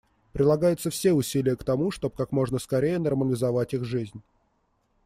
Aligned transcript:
Прилагаются 0.33 0.89
все 0.89 1.13
усилия 1.13 1.55
к 1.55 1.63
тому, 1.63 1.91
чтобы 1.91 2.15
как 2.15 2.31
можно 2.31 2.57
скорее 2.57 2.97
нормализовать 2.97 3.75
их 3.75 3.85
жизнь. 3.85 4.23